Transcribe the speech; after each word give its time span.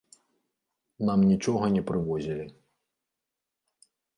Нам 1.09 1.19
нічога 1.31 1.65
не 1.75 1.83
прывозілі. 1.91 2.45